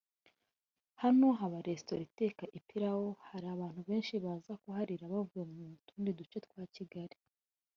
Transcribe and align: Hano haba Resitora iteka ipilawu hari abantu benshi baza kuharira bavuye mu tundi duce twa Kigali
Hano 1.01 1.27
haba 1.39 1.57
Resitora 1.67 2.01
iteka 2.09 2.43
ipilawu 2.59 3.09
hari 3.29 3.45
abantu 3.55 3.79
benshi 3.89 4.13
baza 4.23 4.53
kuharira 4.61 5.05
bavuye 5.13 5.43
mu 5.53 5.63
tundi 5.87 6.09
duce 6.19 6.37
twa 6.45 6.63
Kigali 6.75 7.15